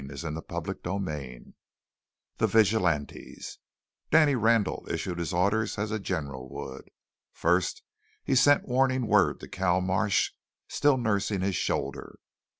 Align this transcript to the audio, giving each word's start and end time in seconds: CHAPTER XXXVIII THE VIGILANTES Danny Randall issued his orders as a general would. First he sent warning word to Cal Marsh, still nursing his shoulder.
CHAPTER 0.01 0.43
XXXVIII 0.79 1.53
THE 2.39 2.47
VIGILANTES 2.47 3.59
Danny 4.09 4.33
Randall 4.33 4.87
issued 4.89 5.19
his 5.19 5.31
orders 5.31 5.77
as 5.77 5.91
a 5.91 5.99
general 5.99 6.49
would. 6.49 6.89
First 7.31 7.83
he 8.23 8.33
sent 8.33 8.67
warning 8.67 9.05
word 9.05 9.39
to 9.41 9.47
Cal 9.47 9.79
Marsh, 9.79 10.31
still 10.67 10.97
nursing 10.97 11.41
his 11.41 11.55
shoulder. 11.55 12.17